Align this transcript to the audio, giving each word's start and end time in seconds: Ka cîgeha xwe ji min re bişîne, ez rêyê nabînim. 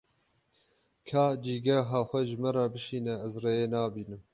Ka 1.07 1.23
cîgeha 1.43 1.99
xwe 2.09 2.19
ji 2.27 2.35
min 2.41 2.51
re 2.57 2.65
bişîne, 2.73 3.15
ez 3.25 3.33
rêyê 3.43 3.65
nabînim. 3.73 4.21